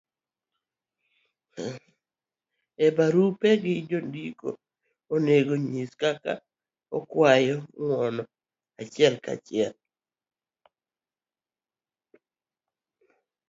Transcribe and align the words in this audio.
e 2.85 2.87
barupe 2.97 3.49
gi, 3.63 3.73
jandiko 3.89 4.47
onego 5.13 5.53
nyis 5.71 5.91
kaka 6.01 6.33
okwayo 6.97 7.55
ng'uono 7.79 8.23
achiel 8.81 9.15
ka 9.25 9.33
chiel, 9.45 9.73